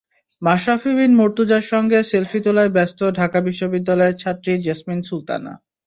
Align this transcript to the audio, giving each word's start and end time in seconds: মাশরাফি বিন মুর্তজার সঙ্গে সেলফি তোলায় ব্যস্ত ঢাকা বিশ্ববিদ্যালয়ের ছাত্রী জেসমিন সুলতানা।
মাশরাফি 0.41 0.91
বিন 0.97 1.11
মুর্তজার 1.15 1.63
সঙ্গে 1.71 1.99
সেলফি 2.03 2.39
তোলায় 2.45 2.71
ব্যস্ত 2.75 2.99
ঢাকা 3.19 3.39
বিশ্ববিদ্যালয়ের 3.47 4.19
ছাত্রী 4.21 4.51
জেসমিন 4.65 4.99
সুলতানা। 5.03 5.53